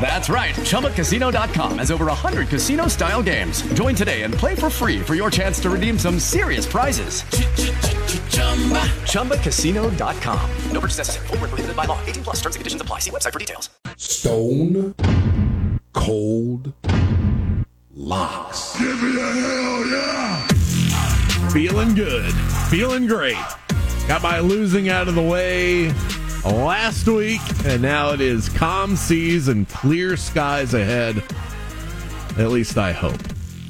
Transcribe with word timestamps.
That's 0.00 0.28
right. 0.28 0.54
ChumbaCasino.com 0.54 1.78
has 1.78 1.90
over 1.90 2.06
100 2.06 2.48
casino 2.48 2.86
style 2.86 3.22
games. 3.22 3.62
Join 3.72 3.96
today 3.96 4.22
and 4.22 4.32
play 4.32 4.54
for 4.54 4.70
free 4.70 5.00
for 5.00 5.16
your 5.16 5.30
chance 5.30 5.58
to 5.60 5.70
redeem 5.70 5.98
some 5.98 6.20
serious 6.20 6.64
prizes. 6.64 7.22
ChumbaCasino.com. 9.10 10.50
No 10.70 10.80
purchase 10.80 10.98
necessary. 10.98 11.26
Full 11.26 11.38
prohibited 11.38 11.74
by 11.74 11.86
law. 11.86 11.98
18 12.06 12.22
plus 12.22 12.36
terms 12.36 12.54
and 12.54 12.60
conditions 12.60 12.82
apply. 12.82 13.00
See 13.00 13.10
website 13.10 13.32
for 13.32 13.40
details. 13.40 13.70
Stone 13.96 14.94
Cold 15.92 16.72
Locks. 17.94 18.78
Give 18.78 19.02
me 19.02 19.20
a 19.20 19.32
hell 19.32 19.86
yeah! 19.88 20.46
Feeling 21.48 21.94
good. 21.94 22.32
Feeling 22.68 23.06
great. 23.06 23.38
Got 24.06 24.22
my 24.22 24.38
losing 24.38 24.88
out 24.88 25.08
of 25.08 25.14
the 25.14 25.22
way 25.22 25.92
last 26.52 27.08
week, 27.08 27.40
and 27.64 27.82
now 27.82 28.12
it 28.12 28.20
is 28.20 28.48
calm 28.50 28.96
seas 28.96 29.48
and 29.48 29.68
clear 29.68 30.16
skies 30.16 30.74
ahead. 30.74 31.22
At 32.38 32.50
least 32.50 32.78
I 32.78 32.92
hope. 32.92 33.20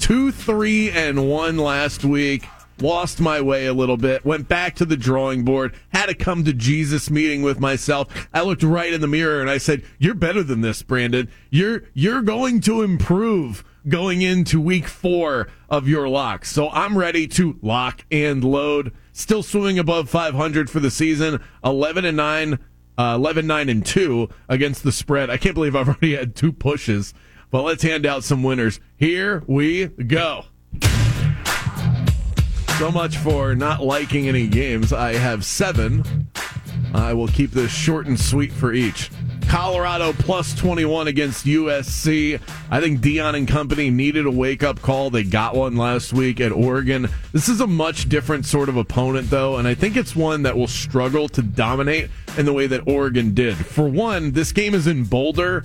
Two, 0.00 0.30
three, 0.32 0.90
and 0.90 1.28
one 1.28 1.56
last 1.56 2.04
week. 2.04 2.46
Lost 2.80 3.20
my 3.20 3.40
way 3.40 3.66
a 3.66 3.72
little 3.72 3.96
bit. 3.96 4.24
Went 4.24 4.48
back 4.48 4.74
to 4.76 4.84
the 4.84 4.96
drawing 4.96 5.44
board. 5.44 5.74
Had 5.90 6.06
to 6.06 6.14
come 6.14 6.44
to 6.44 6.52
Jesus 6.52 7.10
meeting 7.10 7.42
with 7.42 7.58
myself. 7.58 8.28
I 8.34 8.42
looked 8.42 8.62
right 8.62 8.92
in 8.92 9.00
the 9.00 9.06
mirror 9.06 9.40
and 9.40 9.48
I 9.48 9.58
said, 9.58 9.82
"You're 9.98 10.14
better 10.14 10.42
than 10.42 10.60
this, 10.60 10.82
Brandon. 10.82 11.28
You're 11.50 11.84
you're 11.94 12.22
going 12.22 12.60
to 12.62 12.82
improve." 12.82 13.64
Going 13.88 14.20
into 14.20 14.60
week 14.60 14.88
four 14.88 15.46
of 15.70 15.86
your 15.86 16.08
lock. 16.08 16.44
So 16.44 16.68
I'm 16.70 16.98
ready 16.98 17.28
to 17.28 17.56
lock 17.62 18.04
and 18.10 18.42
load 18.42 18.92
still 19.16 19.42
swimming 19.42 19.78
above 19.78 20.10
500 20.10 20.68
for 20.68 20.78
the 20.78 20.90
season 20.90 21.40
11 21.64 22.04
and 22.04 22.18
9 22.18 22.58
uh, 22.98 23.12
11 23.14 23.46
9 23.46 23.68
and 23.70 23.86
2 23.86 24.28
against 24.48 24.82
the 24.82 24.92
spread 24.92 25.30
i 25.30 25.38
can't 25.38 25.54
believe 25.54 25.74
i've 25.74 25.88
already 25.88 26.14
had 26.14 26.36
two 26.36 26.52
pushes 26.52 27.14
but 27.50 27.62
let's 27.62 27.82
hand 27.82 28.04
out 28.04 28.22
some 28.22 28.42
winners 28.42 28.78
here 28.98 29.42
we 29.46 29.86
go 29.86 30.44
so 32.78 32.90
much 32.90 33.16
for 33.16 33.54
not 33.54 33.82
liking 33.82 34.28
any 34.28 34.46
games 34.46 34.92
i 34.92 35.14
have 35.14 35.44
seven 35.44 36.28
i 36.92 37.12
will 37.12 37.28
keep 37.28 37.50
this 37.50 37.70
short 37.70 38.06
and 38.06 38.20
sweet 38.20 38.52
for 38.52 38.74
each 38.74 39.10
Colorado 39.48 40.12
plus 40.12 40.54
21 40.54 41.06
against 41.06 41.46
USC. 41.46 42.40
I 42.68 42.80
think 42.80 43.00
Deion 43.00 43.36
and 43.36 43.46
company 43.46 43.90
needed 43.90 44.26
a 44.26 44.30
wake 44.30 44.64
up 44.64 44.82
call. 44.82 45.08
They 45.08 45.22
got 45.22 45.54
one 45.54 45.76
last 45.76 46.12
week 46.12 46.40
at 46.40 46.50
Oregon. 46.50 47.08
This 47.32 47.48
is 47.48 47.60
a 47.60 47.66
much 47.66 48.08
different 48.08 48.44
sort 48.44 48.68
of 48.68 48.76
opponent, 48.76 49.30
though, 49.30 49.56
and 49.56 49.68
I 49.68 49.74
think 49.74 49.96
it's 49.96 50.16
one 50.16 50.42
that 50.42 50.56
will 50.56 50.66
struggle 50.66 51.28
to 51.30 51.42
dominate 51.42 52.10
in 52.36 52.44
the 52.44 52.52
way 52.52 52.66
that 52.66 52.88
Oregon 52.88 53.34
did. 53.34 53.56
For 53.56 53.88
one, 53.88 54.32
this 54.32 54.50
game 54.50 54.74
is 54.74 54.88
in 54.88 55.04
Boulder. 55.04 55.62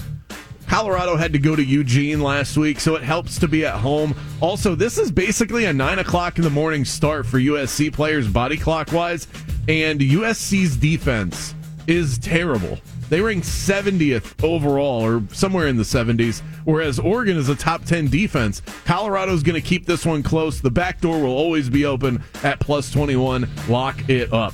Colorado 0.71 1.17
had 1.17 1.33
to 1.33 1.37
go 1.37 1.53
to 1.53 1.61
Eugene 1.61 2.21
last 2.21 2.55
week, 2.55 2.79
so 2.79 2.95
it 2.95 3.03
helps 3.03 3.37
to 3.37 3.45
be 3.45 3.65
at 3.65 3.75
home. 3.75 4.15
Also, 4.39 4.73
this 4.73 4.97
is 4.97 5.11
basically 5.11 5.65
a 5.65 5.73
9 5.73 5.99
o'clock 5.99 6.37
in 6.37 6.45
the 6.45 6.49
morning 6.49 6.85
start 6.85 7.25
for 7.25 7.39
USC 7.39 7.91
players 7.91 8.25
body 8.29 8.55
clock 8.55 8.93
wise, 8.93 9.27
and 9.67 9.99
USC's 9.99 10.77
defense 10.77 11.55
is 11.87 12.17
terrible. 12.17 12.79
They 13.09 13.19
rank 13.19 13.43
70th 13.43 14.41
overall, 14.41 15.01
or 15.01 15.21
somewhere 15.33 15.67
in 15.67 15.75
the 15.75 15.83
70s, 15.83 16.39
whereas 16.63 16.99
Oregon 16.99 17.35
is 17.35 17.49
a 17.49 17.55
top 17.55 17.83
10 17.83 18.07
defense. 18.07 18.61
Colorado's 18.85 19.43
going 19.43 19.61
to 19.61 19.67
keep 19.67 19.85
this 19.85 20.05
one 20.05 20.23
close. 20.23 20.61
The 20.61 20.71
back 20.71 21.01
door 21.01 21.19
will 21.19 21.35
always 21.35 21.69
be 21.69 21.83
open 21.83 22.23
at 22.43 22.61
plus 22.61 22.89
21. 22.91 23.45
Lock 23.67 24.07
it 24.07 24.31
up. 24.31 24.53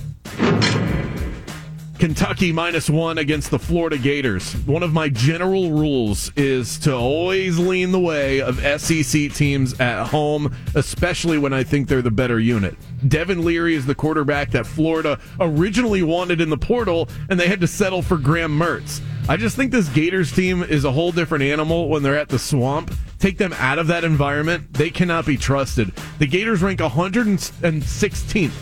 Kentucky 2.07 2.53
minus 2.53 2.89
one 2.89 3.17
against 3.17 3.51
the 3.51 3.59
Florida 3.59 3.97
Gators. 3.97 4.53
One 4.65 4.81
of 4.81 4.93
my 4.93 5.09
general 5.09 5.73
rules 5.73 6.31
is 6.37 6.79
to 6.79 6.95
always 6.95 7.59
lean 7.59 7.91
the 7.91 7.99
way 7.99 8.39
of 8.39 8.61
SEC 8.79 9.33
teams 9.33 9.77
at 9.81 10.07
home, 10.07 10.55
especially 10.73 11.37
when 11.37 11.51
I 11.51 11.63
think 11.63 11.89
they're 11.89 12.01
the 12.01 12.09
better 12.09 12.39
unit. 12.39 12.77
Devin 13.09 13.43
Leary 13.43 13.75
is 13.75 13.85
the 13.85 13.93
quarterback 13.93 14.51
that 14.51 14.65
Florida 14.65 15.19
originally 15.41 16.01
wanted 16.01 16.39
in 16.39 16.49
the 16.49 16.57
portal, 16.57 17.09
and 17.29 17.37
they 17.37 17.49
had 17.49 17.59
to 17.59 17.67
settle 17.67 18.01
for 18.01 18.15
Graham 18.15 18.57
Mertz. 18.57 19.01
I 19.27 19.35
just 19.35 19.57
think 19.57 19.73
this 19.73 19.89
Gators 19.89 20.31
team 20.31 20.63
is 20.63 20.85
a 20.85 20.91
whole 20.93 21.11
different 21.11 21.43
animal 21.43 21.89
when 21.89 22.03
they're 22.03 22.17
at 22.17 22.29
the 22.29 22.39
swamp. 22.39 22.89
Take 23.19 23.37
them 23.37 23.51
out 23.57 23.79
of 23.79 23.87
that 23.87 24.05
environment, 24.05 24.71
they 24.71 24.91
cannot 24.91 25.25
be 25.25 25.35
trusted. 25.35 25.91
The 26.19 26.27
Gators 26.27 26.61
rank 26.61 26.79
116th 26.79 28.53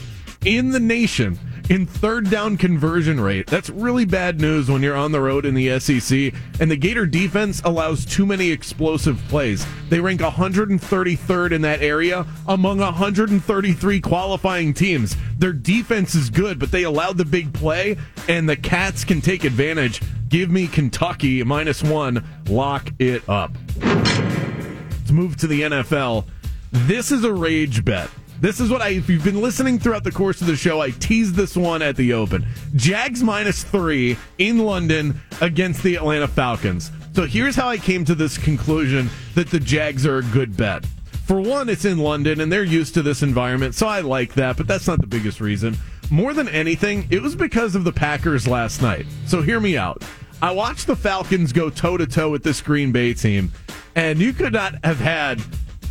in 0.45 0.71
the 0.71 0.79
nation 0.79 1.39
in 1.69 1.85
third 1.85 2.29
down 2.29 2.57
conversion 2.57 3.19
rate. 3.19 3.47
That's 3.47 3.69
really 3.69 4.05
bad 4.05 4.39
news 4.39 4.69
when 4.69 4.83
you're 4.83 4.95
on 4.95 5.11
the 5.11 5.21
road 5.21 5.45
in 5.45 5.53
the 5.55 5.79
SEC. 5.79 6.33
And 6.59 6.69
the 6.69 6.75
Gator 6.75 7.05
defense 7.05 7.61
allows 7.63 8.05
too 8.05 8.25
many 8.25 8.51
explosive 8.51 9.21
plays. 9.29 9.65
They 9.89 9.99
rank 9.99 10.21
133rd 10.21 11.51
in 11.51 11.61
that 11.61 11.81
area 11.81 12.25
among 12.47 12.79
133 12.79 14.01
qualifying 14.01 14.73
teams. 14.73 15.15
Their 15.37 15.53
defense 15.53 16.15
is 16.15 16.29
good, 16.29 16.59
but 16.59 16.71
they 16.71 16.83
allowed 16.83 17.17
the 17.17 17.25
big 17.25 17.53
play, 17.53 17.97
and 18.27 18.47
the 18.47 18.55
Cats 18.55 19.03
can 19.03 19.21
take 19.21 19.43
advantage. 19.43 20.01
Give 20.29 20.49
me 20.49 20.67
Kentucky 20.67 21.43
minus 21.43 21.83
one. 21.83 22.25
Lock 22.47 22.89
it 22.99 23.27
up. 23.29 23.51
Let's 23.81 25.11
move 25.11 25.37
to 25.37 25.47
the 25.47 25.61
NFL. 25.61 26.25
This 26.71 27.11
is 27.11 27.23
a 27.23 27.31
rage 27.33 27.85
bet. 27.85 28.09
This 28.45 28.59
is 28.59 28.69
what 28.69 28.83
I, 28.83 28.89
if 28.89 29.09
you've 29.09 29.23
been 29.23 29.41
listening 29.41 29.79
throughout 29.79 30.03
the 30.03 30.11
course 30.11 30.39
of 30.39 30.45
the 30.45 30.55
show, 30.55 30.79
I 30.79 30.91
teased 30.91 31.33
this 31.33 31.57
one 31.57 31.81
at 31.81 31.95
the 31.95 32.13
open. 32.13 32.45
Jags 32.75 33.23
minus 33.23 33.63
three 33.63 34.17
in 34.37 34.59
London 34.59 35.19
against 35.41 35.81
the 35.81 35.95
Atlanta 35.95 36.27
Falcons. 36.27 36.91
So 37.13 37.25
here's 37.25 37.55
how 37.55 37.67
I 37.67 37.79
came 37.79 38.05
to 38.05 38.13
this 38.13 38.37
conclusion 38.37 39.09
that 39.33 39.49
the 39.49 39.59
Jags 39.59 40.05
are 40.05 40.19
a 40.19 40.23
good 40.25 40.55
bet. 40.55 40.85
For 41.25 41.41
one, 41.41 41.69
it's 41.69 41.85
in 41.85 41.97
London 41.97 42.39
and 42.39 42.51
they're 42.51 42.63
used 42.63 42.93
to 42.93 43.01
this 43.01 43.23
environment, 43.23 43.73
so 43.73 43.87
I 43.87 44.01
like 44.01 44.35
that, 44.35 44.57
but 44.57 44.67
that's 44.67 44.85
not 44.85 45.01
the 45.01 45.07
biggest 45.07 45.41
reason. 45.41 45.75
More 46.11 46.35
than 46.35 46.47
anything, 46.49 47.07
it 47.09 47.23
was 47.23 47.35
because 47.35 47.73
of 47.73 47.83
the 47.83 47.93
Packers 47.93 48.47
last 48.47 48.79
night. 48.79 49.07
So 49.25 49.41
hear 49.41 49.59
me 49.59 49.75
out. 49.75 50.03
I 50.43 50.51
watched 50.51 50.85
the 50.85 50.95
Falcons 50.95 51.51
go 51.51 51.71
toe 51.71 51.97
to 51.97 52.05
toe 52.05 52.29
with 52.29 52.43
this 52.43 52.61
Green 52.61 52.91
Bay 52.91 53.15
team, 53.15 53.51
and 53.95 54.19
you 54.19 54.33
could 54.33 54.53
not 54.53 54.85
have 54.85 54.99
had 54.99 55.41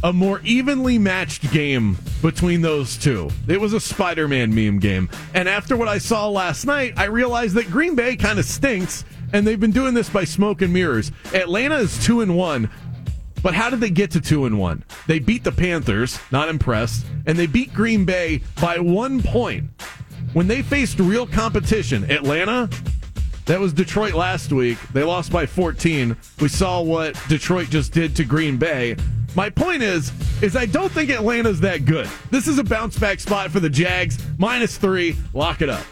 a 0.03 0.13
more 0.13 0.41
evenly 0.45 0.99
matched 0.99 1.51
game 1.53 1.97
between 2.23 2.61
those 2.61 2.97
two. 2.97 3.31
It 3.49 3.61
was 3.61 3.73
a 3.73 3.81
Spider 3.81 4.29
Man 4.29 4.55
meme 4.55 4.79
game. 4.79 5.09
And 5.35 5.49
after 5.49 5.77
what 5.77 5.89
I 5.89 5.99
saw 5.99 6.29
last 6.29 6.67
night, 6.67 6.95
I 6.97 7.05
realized 7.05 7.55
that 7.55 7.71
Green 7.71 7.95
Bay 7.95 8.17
kind 8.17 8.39
of 8.39 8.45
stinks, 8.45 9.05
and 9.33 9.47
they've 9.47 9.61
been 9.61 9.73
doing 9.73 9.95
this 9.95 10.09
by 10.09 10.25
smoke 10.25 10.63
and 10.63 10.73
mirrors. 10.73 11.13
Atlanta 11.33 11.77
is 11.77 12.03
2 12.05 12.21
and 12.21 12.37
1. 12.37 12.71
But 13.43 13.55
how 13.55 13.69
did 13.69 13.81
they 13.81 13.91
get 13.91 14.11
to 14.13 14.21
2 14.21 14.47
and 14.47 14.59
1? 14.59 14.85
They 15.07 15.19
beat 15.19 15.45
the 15.45 15.53
Panthers, 15.53 16.19
not 16.33 16.49
impressed, 16.49 17.05
and 17.27 17.39
they 17.39 17.47
beat 17.47 17.75
Green 17.75 18.05
Bay 18.05 18.43
by 18.61 18.79
1 18.79 19.23
point. 19.23 19.71
When 20.33 20.49
they 20.49 20.63
faced 20.63 20.99
real 20.99 21.27
competition, 21.27 22.11
Atlanta 22.11 22.69
that 23.47 23.61
was 23.61 23.75
Detroit 23.75 24.15
last 24.15 24.53
week. 24.53 24.79
They 24.95 25.03
lost 25.03 25.31
by 25.31 25.45
14. 25.45 26.17
We 26.41 26.49
saw 26.49 26.81
what 26.81 27.21
Detroit 27.29 27.69
just 27.69 27.93
did 27.93 28.17
to 28.17 28.25
Green 28.25 28.57
Bay. 28.57 28.97
My 29.35 29.51
point 29.51 29.83
is, 29.83 30.13
is 30.43 30.57
I 30.57 30.67
don't 30.67 30.93
think 30.93 31.11
Atlanta's 31.11 31.61
that 31.61 31.85
good. 31.85 32.09
This 32.31 32.47
is 32.47 32.59
a 32.59 32.65
bounce 32.65 32.99
back 32.99 33.19
spot 33.19 33.51
for 33.51 33.61
the 33.61 33.71
Jags. 33.71 34.19
Minus 34.39 34.77
three. 34.77 35.17
Lock 35.33 35.61
it 35.61 35.69
up. 35.69 35.85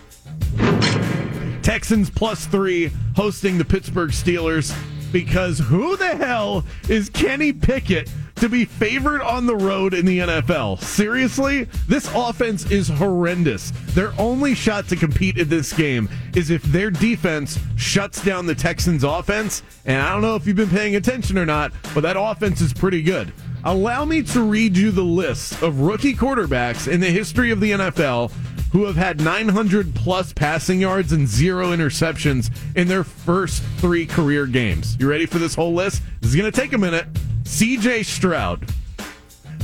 Texans 1.63 2.11
plus 2.11 2.47
three 2.47 2.91
hosting 3.17 3.59
the 3.59 3.65
Pittsburgh 3.65 4.11
Steelers 4.11 4.77
because 5.13 5.59
who 5.59 5.97
the 5.97 6.17
hell 6.17 6.65
is 6.89 7.09
Kenny 7.11 7.53
Pickett 7.53 8.11
to 8.43 8.49
be 8.49 8.65
favored 8.65 9.23
on 9.23 9.47
the 9.47 9.55
road 9.55 9.95
in 9.95 10.05
the 10.05 10.19
NFL. 10.19 10.81
Seriously? 10.81 11.69
This 11.87 12.11
offense 12.13 12.69
is 12.73 12.89
horrendous. 12.89 13.71
Their 13.95 14.13
only 14.19 14.57
shot 14.57 14.89
to 14.89 14.97
compete 14.97 15.39
in 15.39 15.49
this 15.49 15.73
game 15.73 16.09
is 16.35 16.51
if 16.51 16.61
their 16.65 16.91
defense 16.91 17.61
shuts 17.77 18.21
down 18.25 18.47
the 18.47 18.55
Texans' 18.57 19.05
offense. 19.05 19.63
And 19.85 20.03
I 20.03 20.11
don't 20.11 20.23
know 20.23 20.35
if 20.35 20.45
you've 20.45 20.57
been 20.57 20.69
paying 20.71 20.97
attention 20.97 21.39
or 21.39 21.47
not, 21.47 21.71
but 21.95 22.01
that 22.01 22.17
offense 22.19 22.61
is 22.61 22.73
pretty 22.73 23.01
good. 23.01 23.33
Allow 23.63 24.07
me 24.07 24.25
to 24.25 24.43
read 24.43 24.77
you 24.77 24.91
the 24.91 25.05
list 25.05 25.63
of 25.63 25.79
rookie 25.79 26.13
quarterbacks 26.13 26.91
in 26.91 26.99
the 26.99 27.13
history 27.13 27.53
of 27.53 27.61
the 27.61 27.71
NFL 27.71 28.33
who 28.73 28.87
have 28.87 28.97
had 28.97 29.21
900 29.21 29.95
plus 29.95 30.33
passing 30.33 30.81
yards 30.81 31.13
and 31.13 31.29
zero 31.29 31.69
interceptions 31.69 32.51
in 32.75 32.89
their 32.89 33.05
first 33.05 33.63
three 33.77 34.05
career 34.05 34.47
games. 34.47 34.97
You 34.99 35.09
ready 35.09 35.27
for 35.27 35.39
this 35.39 35.55
whole 35.55 35.75
list? 35.75 36.03
This 36.21 36.31
is 36.31 36.37
going 36.37 36.51
to 36.51 36.61
take 36.61 36.73
a 36.73 36.79
minute. 36.79 37.07
CJ 37.53 38.07
Stroud. 38.07 38.67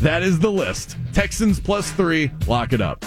That 0.02 0.22
is 0.22 0.38
the 0.38 0.50
list. 0.52 0.98
Texans 1.14 1.58
plus 1.58 1.90
three. 1.90 2.30
Lock 2.46 2.74
it 2.74 2.82
up. 2.82 3.02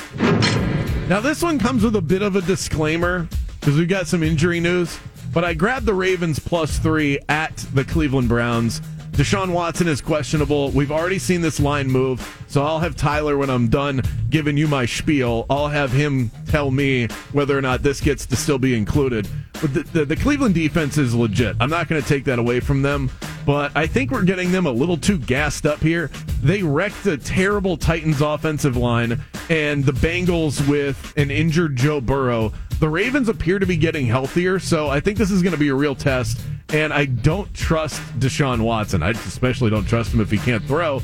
Now, 1.07 1.19
this 1.19 1.43
one 1.43 1.59
comes 1.59 1.83
with 1.83 1.95
a 1.95 2.01
bit 2.01 2.23
of 2.23 2.35
a 2.35 2.41
disclaimer 2.41 3.27
because 3.59 3.77
we've 3.77 3.87
got 3.87 4.07
some 4.07 4.23
injury 4.23 4.59
news. 4.59 4.99
But 5.31 5.45
I 5.45 5.53
grabbed 5.53 5.85
the 5.85 5.93
Ravens 5.93 6.39
plus 6.39 6.79
three 6.79 7.19
at 7.29 7.55
the 7.75 7.85
Cleveland 7.85 8.27
Browns. 8.27 8.81
Deshaun 9.11 9.51
Watson 9.53 9.87
is 9.87 10.01
questionable. 10.01 10.71
We've 10.71 10.91
already 10.91 11.19
seen 11.19 11.41
this 11.41 11.59
line 11.59 11.87
move, 11.87 12.43
so 12.47 12.63
I'll 12.63 12.79
have 12.79 12.95
Tyler 12.95 13.37
when 13.37 13.51
I'm 13.51 13.67
done 13.67 14.01
giving 14.31 14.57
you 14.57 14.67
my 14.67 14.87
spiel. 14.87 15.45
I'll 15.47 15.67
have 15.67 15.91
him 15.91 16.31
tell 16.47 16.71
me 16.71 17.07
whether 17.33 17.55
or 17.55 17.61
not 17.61 17.83
this 17.83 18.01
gets 18.01 18.25
to 18.25 18.35
still 18.35 18.57
be 18.57 18.75
included. 18.75 19.27
But 19.61 19.75
the, 19.75 19.83
the, 19.83 20.05
the 20.05 20.15
Cleveland 20.15 20.55
defense 20.55 20.97
is 20.97 21.13
legit. 21.13 21.55
I'm 21.59 21.69
not 21.69 21.87
going 21.87 22.01
to 22.01 22.07
take 22.07 22.23
that 22.25 22.39
away 22.39 22.61
from 22.61 22.81
them, 22.81 23.11
but 23.45 23.71
I 23.75 23.87
think 23.87 24.11
we're 24.11 24.23
getting 24.23 24.51
them 24.51 24.65
a 24.65 24.71
little 24.71 24.97
too 24.97 25.17
gassed 25.17 25.65
up 25.65 25.79
here. 25.79 26.09
They 26.41 26.63
wrecked 26.63 27.03
the 27.03 27.17
terrible 27.17 27.77
Titans 27.77 28.21
offensive 28.21 28.77
line 28.77 29.21
and 29.49 29.83
the 29.83 29.93
Bengals 29.93 30.67
with 30.67 31.13
an 31.17 31.31
injured 31.31 31.75
Joe 31.75 32.01
Burrow. 32.01 32.53
The 32.79 32.89
Ravens 32.89 33.29
appear 33.29 33.59
to 33.59 33.65
be 33.65 33.77
getting 33.77 34.07
healthier, 34.07 34.59
so 34.59 34.89
I 34.89 34.99
think 34.99 35.17
this 35.17 35.29
is 35.29 35.41
going 35.43 35.53
to 35.53 35.59
be 35.59 35.69
a 35.69 35.75
real 35.75 35.95
test. 35.95 36.41
And 36.69 36.93
I 36.93 37.05
don't 37.05 37.53
trust 37.53 38.01
Deshaun 38.19 38.61
Watson. 38.61 39.03
I 39.03 39.09
especially 39.11 39.69
don't 39.69 39.85
trust 39.85 40.13
him 40.13 40.21
if 40.21 40.31
he 40.31 40.37
can't 40.37 40.63
throw. 40.63 41.01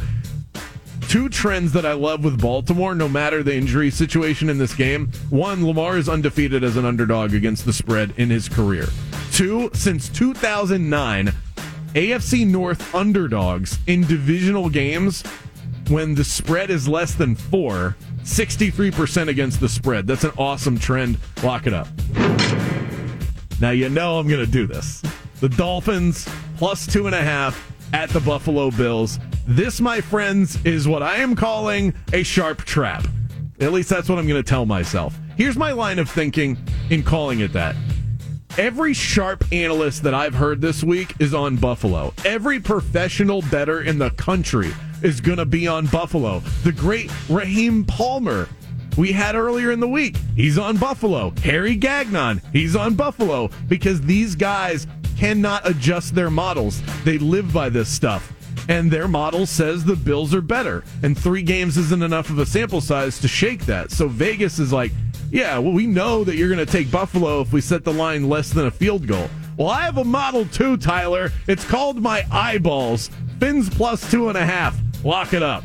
Two 1.10 1.30
trends 1.30 1.72
that 1.74 1.86
I 1.86 1.94
love 1.94 2.24
with 2.24 2.42
Baltimore, 2.42 2.96
no 2.96 3.08
matter 3.08 3.44
the 3.44 3.56
injury 3.56 3.90
situation 3.90 4.50
in 4.50 4.58
this 4.58 4.74
game. 4.74 5.12
One, 5.30 5.66
Lamar 5.66 5.98
is 5.98 6.10
undefeated 6.10 6.64
as 6.64 6.78
an 6.78 6.86
underdog 6.86 7.34
against 7.34 7.66
the 7.66 7.74
spread 7.74 8.14
in 8.18 8.30
his 8.30 8.50
career. 8.50 8.88
Two, 9.32 9.70
since 9.74 10.10
2009, 10.10 11.34
AFC 11.94 12.46
North 12.46 12.94
underdogs 12.94 13.80
in 13.88 14.02
divisional 14.02 14.70
games 14.70 15.24
when 15.90 16.16
the 16.16 16.24
spread 16.24 16.70
is 16.70 16.88
less 16.88 17.14
than 17.16 17.36
four, 17.36 17.96
63% 18.24 19.30
against 19.30 19.60
the 19.60 19.70
spread. 19.70 20.06
That's 20.06 20.24
an 20.24 20.32
awesome 20.38 20.78
trend. 20.78 21.18
Lock 21.44 21.66
it 21.66 21.74
up. 21.74 21.88
Now, 23.60 23.72
you 23.72 23.90
know 23.90 24.20
I'm 24.20 24.28
going 24.28 24.46
to 24.46 24.52
do 24.52 24.68
this. 24.68 25.02
The 25.40 25.50
Dolphins 25.50 26.28
plus 26.58 26.86
two 26.86 27.06
and 27.06 27.16
a 27.16 27.22
half 27.22 27.72
at 27.94 28.10
the 28.10 28.20
Buffalo 28.20 28.70
Bills. 28.72 29.20
This, 29.48 29.80
my 29.80 30.02
friends, 30.02 30.64
is 30.66 30.88
what 30.88 31.02
I 31.02 31.18
am 31.18 31.36
calling 31.36 31.94
a 32.12 32.24
sharp 32.24 32.60
trap. 32.60 33.08
At 33.60 33.72
least 33.72 33.90
that's 33.90 34.10
what 34.10 34.20
I'm 34.20 34.28
going 34.28 34.42
to 34.42 34.48
tell 34.48 34.66
myself. 34.66 35.18
Here's 35.38 35.56
my 35.56 35.72
line 35.72 36.00
of 36.00 36.10
thinking 36.10 36.58
in 36.90 37.02
calling 37.02 37.40
it 37.40 37.54
that. 37.54 37.76
Every 38.58 38.96
sharp 38.96 39.44
analyst 39.52 40.02
that 40.02 40.16
I've 40.16 40.34
heard 40.34 40.62
this 40.62 40.84
week 40.84 41.14
is 41.20 41.36
on 41.36 41.58
Buffalo. 41.58 42.12
Every 42.26 42.60
professional 42.60 43.44
better 43.44 43.84
in 43.84 44.00
the 44.00 44.10
country 44.10 44.72
is 45.04 45.22
going 45.22 45.38
to 45.38 45.46
be 45.46 45.68
on 45.68 45.86
Buffalo. 45.86 46.40
The 46.64 46.72
great 46.72 47.12
Raheem 47.30 47.86
Palmer 47.86 48.50
we 48.98 49.12
had 49.12 49.36
earlier 49.36 49.72
in 49.72 49.80
the 49.80 49.88
week. 49.88 50.18
He's 50.36 50.58
on 50.58 50.78
Buffalo. 50.78 51.36
Harry 51.44 51.76
Gagnon, 51.76 52.42
he's 52.52 52.76
on 52.76 52.96
Buffalo 52.96 53.52
because 53.68 54.02
these 54.02 54.34
guys 54.34 54.88
cannot 55.20 55.70
adjust 55.70 56.16
their 56.16 56.32
models. 56.32 56.82
They 57.04 57.20
live 57.20 57.54
by 57.54 57.70
this 57.70 57.90
stuff. 57.90 58.34
And 58.70 58.90
their 58.90 59.08
model 59.08 59.46
says 59.46 59.86
the 59.86 59.96
Bills 59.96 60.34
are 60.34 60.42
better. 60.42 60.84
And 61.04 61.16
three 61.16 61.44
games 61.44 61.78
isn't 61.78 62.02
enough 62.02 62.32
of 62.32 62.40
a 62.40 62.46
sample 62.46 62.82
size 62.82 63.20
to 63.20 63.28
shake 63.28 63.68
that. 63.68 63.92
So 63.92 64.08
Vegas 64.08 64.58
is 64.58 64.74
like, 64.74 64.92
yeah, 65.32 65.58
well, 65.58 65.74
we 65.74 65.88
know 65.88 66.24
that 66.24 66.36
you're 66.36 66.48
going 66.48 66.66
to 66.66 66.72
take 66.72 66.92
Buffalo 66.92 67.42
if 67.42 67.52
we 67.52 67.62
set 67.62 67.84
the 67.84 67.94
line 67.94 68.30
less 68.30 68.52
than 68.52 68.66
a 68.66 68.72
field 68.72 69.08
goal. 69.08 69.30
Well, 69.58 69.70
I 69.70 69.82
have 69.82 69.98
a 69.98 70.04
model 70.04 70.46
too, 70.46 70.78
Tyler. 70.78 71.32
It's 71.48 71.66
called 71.66 72.02
my 72.02 72.26
eyeballs. 72.32 73.10
Fins 73.40 73.70
plus 73.70 74.10
two 74.10 74.30
and 74.30 74.38
a 74.38 74.46
half. 74.46 74.78
Lock 75.04 75.34
it 75.34 75.44
up. 75.44 75.64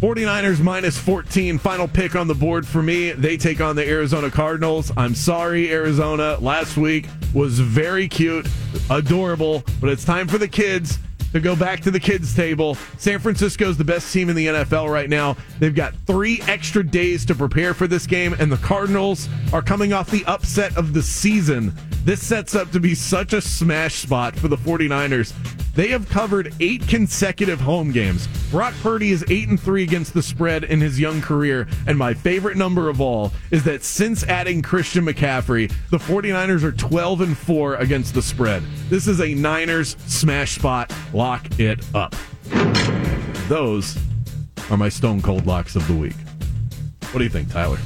49ers 0.00 0.60
minus 0.60 0.98
14. 0.98 1.58
Final 1.58 1.88
pick 1.88 2.14
on 2.14 2.28
the 2.28 2.34
board 2.34 2.66
for 2.66 2.82
me. 2.82 3.12
They 3.12 3.36
take 3.36 3.60
on 3.60 3.76
the 3.76 3.88
Arizona 3.88 4.30
Cardinals. 4.30 4.92
I'm 4.96 5.14
sorry, 5.14 5.72
Arizona. 5.72 6.36
Last 6.38 6.76
week 6.76 7.08
was 7.32 7.58
very 7.58 8.06
cute, 8.06 8.46
adorable, 8.90 9.64
but 9.80 9.88
it's 9.88 10.04
time 10.04 10.28
for 10.28 10.38
the 10.38 10.48
kids 10.48 10.98
to 11.32 11.40
go 11.40 11.56
back 11.56 11.80
to 11.80 11.90
the 11.90 12.00
kids' 12.00 12.34
table. 12.34 12.76
San 12.98 13.18
Francisco's 13.18 13.76
the 13.76 13.84
best 13.84 14.12
team 14.12 14.28
in 14.28 14.36
the 14.36 14.46
NFL 14.46 14.90
right 14.90 15.08
now. 15.08 15.36
They've 15.58 15.74
got 15.74 15.94
three 16.06 16.40
extra 16.46 16.84
days 16.84 17.24
to 17.26 17.34
prepare 17.34 17.74
for 17.74 17.86
this 17.86 18.06
game, 18.06 18.34
and 18.38 18.50
the 18.50 18.56
Cardinals 18.58 19.28
are 19.52 19.62
coming 19.62 19.92
off 19.92 20.10
the 20.10 20.24
upset 20.26 20.76
of 20.76 20.92
the 20.92 21.02
season. 21.02 21.74
This 22.04 22.24
sets 22.24 22.54
up 22.54 22.70
to 22.72 22.80
be 22.80 22.94
such 22.94 23.32
a 23.32 23.40
smash 23.40 23.96
spot 23.96 24.36
for 24.36 24.48
the 24.48 24.56
49ers. 24.56 25.32
They 25.76 25.88
have 25.88 26.08
covered 26.08 26.54
eight 26.58 26.88
consecutive 26.88 27.60
home 27.60 27.92
games. 27.92 28.26
Brock 28.50 28.72
Purdy 28.82 29.10
is 29.10 29.22
8 29.28 29.48
and 29.50 29.60
3 29.60 29.82
against 29.82 30.14
the 30.14 30.22
spread 30.22 30.64
in 30.64 30.80
his 30.80 30.98
young 30.98 31.20
career. 31.20 31.68
And 31.86 31.98
my 31.98 32.14
favorite 32.14 32.56
number 32.56 32.88
of 32.88 32.98
all 32.98 33.30
is 33.50 33.62
that 33.64 33.84
since 33.84 34.24
adding 34.24 34.62
Christian 34.62 35.04
McCaffrey, 35.04 35.70
the 35.90 35.98
49ers 35.98 36.62
are 36.62 36.72
12 36.72 37.20
and 37.20 37.36
4 37.36 37.74
against 37.76 38.14
the 38.14 38.22
spread. 38.22 38.62
This 38.88 39.06
is 39.06 39.20
a 39.20 39.34
Niners 39.34 39.98
smash 40.06 40.54
spot. 40.54 40.90
Lock 41.12 41.60
it 41.60 41.84
up. 41.94 42.16
Those 43.48 43.98
are 44.70 44.78
my 44.78 44.88
stone 44.88 45.20
cold 45.20 45.46
locks 45.46 45.76
of 45.76 45.86
the 45.88 45.94
week. 45.94 46.16
What 47.10 47.18
do 47.18 47.24
you 47.24 47.30
think, 47.30 47.52
Tyler? 47.52 47.78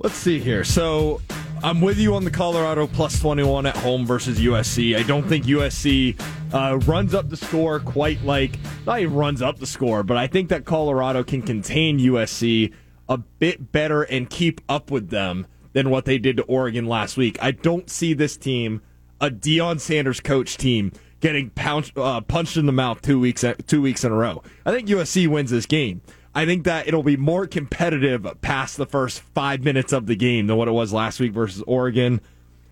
Let's 0.00 0.16
see 0.16 0.38
here. 0.38 0.64
So 0.64 1.22
I'm 1.66 1.80
with 1.80 1.98
you 1.98 2.14
on 2.14 2.22
the 2.22 2.30
Colorado 2.30 2.86
plus 2.86 3.18
21 3.18 3.66
at 3.66 3.76
home 3.76 4.06
versus 4.06 4.38
USC. 4.38 4.96
I 4.96 5.02
don't 5.02 5.24
think 5.28 5.46
USC 5.46 6.16
uh, 6.54 6.76
runs 6.86 7.12
up 7.12 7.28
the 7.28 7.36
score 7.36 7.80
quite 7.80 8.22
like, 8.22 8.56
not 8.86 9.00
even 9.00 9.16
runs 9.16 9.42
up 9.42 9.58
the 9.58 9.66
score, 9.66 10.04
but 10.04 10.16
I 10.16 10.28
think 10.28 10.48
that 10.50 10.64
Colorado 10.64 11.24
can 11.24 11.42
contain 11.42 11.98
USC 11.98 12.72
a 13.08 13.18
bit 13.18 13.72
better 13.72 14.04
and 14.04 14.30
keep 14.30 14.60
up 14.68 14.92
with 14.92 15.10
them 15.10 15.48
than 15.72 15.90
what 15.90 16.04
they 16.04 16.18
did 16.18 16.36
to 16.36 16.44
Oregon 16.44 16.86
last 16.86 17.16
week. 17.16 17.36
I 17.42 17.50
don't 17.50 17.90
see 17.90 18.14
this 18.14 18.36
team, 18.36 18.80
a 19.20 19.28
Deion 19.28 19.80
Sanders 19.80 20.20
coach 20.20 20.56
team, 20.56 20.92
getting 21.18 21.50
pounced, 21.50 21.98
uh, 21.98 22.20
punched 22.20 22.56
in 22.56 22.66
the 22.66 22.72
mouth 22.72 23.02
two 23.02 23.18
weeks 23.18 23.44
two 23.66 23.82
weeks 23.82 24.04
in 24.04 24.12
a 24.12 24.14
row. 24.14 24.40
I 24.64 24.70
think 24.70 24.86
USC 24.86 25.26
wins 25.26 25.50
this 25.50 25.66
game. 25.66 26.00
I 26.36 26.44
think 26.44 26.64
that 26.64 26.86
it'll 26.86 27.02
be 27.02 27.16
more 27.16 27.46
competitive 27.46 28.26
past 28.42 28.76
the 28.76 28.84
first 28.84 29.20
five 29.20 29.64
minutes 29.64 29.90
of 29.94 30.04
the 30.04 30.14
game 30.14 30.48
than 30.48 30.58
what 30.58 30.68
it 30.68 30.72
was 30.72 30.92
last 30.92 31.18
week 31.18 31.32
versus 31.32 31.64
Oregon. 31.66 32.20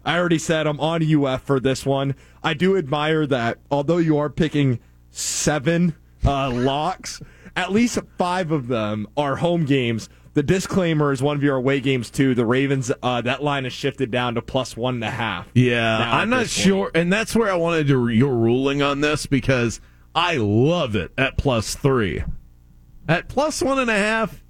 I 0.04 0.18
already 0.18 0.38
said 0.38 0.66
I'm 0.66 0.78
on 0.80 1.02
UF 1.02 1.40
for 1.40 1.60
this 1.60 1.86
one. 1.86 2.14
I 2.42 2.52
do 2.52 2.76
admire 2.76 3.26
that, 3.26 3.56
although 3.70 3.96
you 3.96 4.18
are 4.18 4.28
picking 4.28 4.80
seven 5.10 5.94
uh, 6.26 6.50
locks, 6.52 7.22
at 7.56 7.72
least 7.72 7.98
five 8.18 8.50
of 8.50 8.68
them 8.68 9.06
are 9.16 9.36
home 9.36 9.64
games. 9.64 10.10
The 10.34 10.42
disclaimer 10.42 11.10
is 11.10 11.22
one 11.22 11.38
of 11.38 11.42
your 11.42 11.56
away 11.56 11.80
games 11.80 12.10
too. 12.10 12.34
The 12.34 12.44
Ravens, 12.44 12.92
uh, 13.02 13.22
that 13.22 13.42
line 13.42 13.64
has 13.64 13.72
shifted 13.72 14.10
down 14.10 14.34
to 14.34 14.42
plus 14.42 14.76
one 14.76 14.96
and 14.96 15.04
a 15.04 15.10
half. 15.10 15.48
Yeah, 15.54 15.96
I'm 16.12 16.28
not 16.28 16.48
sure, 16.50 16.90
and 16.94 17.10
that's 17.10 17.34
where 17.34 17.50
I 17.50 17.54
wanted 17.54 17.86
to, 17.86 18.08
your 18.08 18.34
ruling 18.34 18.82
on 18.82 19.00
this 19.00 19.24
because 19.24 19.80
I 20.14 20.36
love 20.36 20.94
it 20.94 21.12
at 21.16 21.38
plus 21.38 21.74
three. 21.76 22.22
At 23.08 23.28
plus 23.28 23.62
one 23.62 23.78
and 23.78 23.90
a 23.90 23.96
half, 23.96 24.42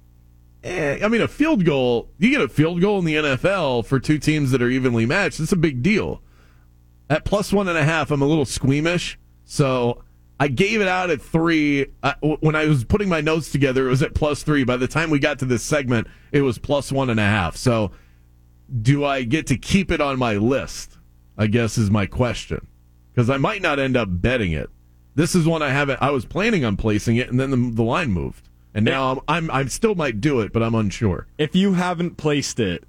eh, 0.63 0.99
I 1.03 1.07
mean, 1.07 1.21
a 1.21 1.27
field 1.27 1.65
goal, 1.65 2.09
you 2.17 2.29
get 2.29 2.41
a 2.41 2.47
field 2.47 2.81
goal 2.81 2.99
in 2.99 3.05
the 3.05 3.15
NFL 3.15 3.85
for 3.85 3.99
two 3.99 4.17
teams 4.17 4.51
that 4.51 4.61
are 4.61 4.69
evenly 4.69 5.05
matched. 5.05 5.39
It's 5.39 5.51
a 5.51 5.57
big 5.57 5.81
deal. 5.81 6.21
At 7.09 7.25
plus 7.25 7.53
one 7.53 7.67
and 7.67 7.77
a 7.77 7.83
half, 7.83 8.11
I'm 8.11 8.21
a 8.21 8.27
little 8.27 8.45
squeamish. 8.45 9.19
So 9.43 10.03
I 10.39 10.47
gave 10.47 10.81
it 10.81 10.87
out 10.87 11.09
at 11.09 11.21
three. 11.21 11.87
Uh, 12.01 12.13
when 12.21 12.55
I 12.55 12.65
was 12.65 12.83
putting 12.83 13.09
my 13.09 13.21
notes 13.21 13.51
together, 13.51 13.87
it 13.87 13.89
was 13.89 14.01
at 14.01 14.15
plus 14.15 14.43
three. 14.43 14.63
By 14.63 14.77
the 14.77 14.87
time 14.87 15.09
we 15.09 15.19
got 15.19 15.39
to 15.39 15.45
this 15.45 15.63
segment, 15.63 16.07
it 16.31 16.41
was 16.41 16.57
plus 16.57 16.91
one 16.91 17.09
and 17.09 17.19
a 17.19 17.23
half. 17.23 17.55
So 17.55 17.91
do 18.81 19.05
I 19.05 19.23
get 19.23 19.47
to 19.47 19.57
keep 19.57 19.91
it 19.91 20.01
on 20.01 20.17
my 20.17 20.35
list? 20.35 20.97
I 21.37 21.47
guess 21.47 21.77
is 21.77 21.91
my 21.91 22.05
question. 22.05 22.67
Because 23.13 23.29
I 23.29 23.37
might 23.37 23.61
not 23.61 23.79
end 23.79 23.95
up 23.95 24.07
betting 24.11 24.51
it. 24.51 24.69
This 25.15 25.33
is 25.33 25.47
one 25.47 25.63
I 25.63 25.69
haven't. 25.69 26.01
I 26.01 26.11
was 26.11 26.25
planning 26.25 26.65
on 26.65 26.75
placing 26.75 27.15
it, 27.15 27.29
and 27.29 27.39
then 27.39 27.49
the, 27.49 27.71
the 27.73 27.83
line 27.83 28.11
moved, 28.11 28.49
and 28.73 28.83
now 28.83 29.23
I'm, 29.27 29.49
I'm 29.49 29.51
I 29.51 29.65
still 29.65 29.95
might 29.95 30.19
do 30.19 30.41
it, 30.41 30.51
but 30.51 30.61
I'm 30.61 30.75
unsure. 30.75 31.25
If 31.37 31.55
you 31.55 31.73
haven't 31.73 32.17
placed 32.17 32.59
it, 32.59 32.83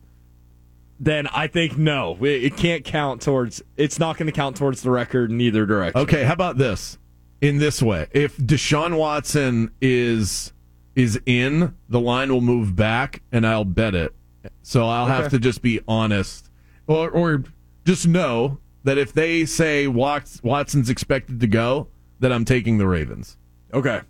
then 0.98 1.28
I 1.28 1.46
think 1.46 1.78
no, 1.78 2.16
it, 2.20 2.44
it 2.44 2.56
can't 2.56 2.84
count 2.84 3.22
towards. 3.22 3.62
It's 3.76 4.00
not 4.00 4.18
going 4.18 4.26
to 4.26 4.32
count 4.32 4.56
towards 4.56 4.82
the 4.82 4.90
record 4.90 5.30
in 5.30 5.40
either 5.40 5.66
direction. 5.66 6.00
Okay, 6.00 6.24
how 6.24 6.32
about 6.32 6.58
this? 6.58 6.98
In 7.40 7.58
this 7.58 7.80
way, 7.80 8.08
if 8.10 8.36
Deshaun 8.38 8.98
Watson 8.98 9.70
is 9.80 10.52
is 10.96 11.20
in, 11.26 11.76
the 11.88 12.00
line 12.00 12.32
will 12.32 12.40
move 12.40 12.74
back, 12.74 13.22
and 13.30 13.46
I'll 13.46 13.64
bet 13.64 13.94
it. 13.94 14.14
So 14.62 14.88
I'll 14.88 15.04
okay. 15.04 15.12
have 15.12 15.30
to 15.30 15.38
just 15.38 15.62
be 15.62 15.80
honest, 15.86 16.50
or 16.88 17.08
or 17.08 17.44
just 17.84 18.08
know 18.08 18.58
that 18.82 18.98
if 18.98 19.12
they 19.12 19.44
say 19.44 19.86
Watson's 19.86 20.88
expected 20.90 21.40
to 21.40 21.46
go, 21.46 21.88
that 22.20 22.32
I'm 22.32 22.44
taking 22.44 22.78
the 22.78 22.86
Ravens. 22.86 23.36
Okay. 23.72 24.00